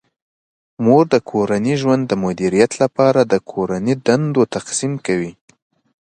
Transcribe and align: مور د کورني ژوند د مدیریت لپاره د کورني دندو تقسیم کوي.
مور 0.83 1.03
د 1.13 1.15
کورني 1.29 1.73
ژوند 1.81 2.03
د 2.07 2.13
مدیریت 2.23 2.71
لپاره 2.83 3.21
د 3.31 3.33
کورني 3.51 3.93
دندو 4.05 4.41
تقسیم 4.55 4.93
کوي. 5.05 5.31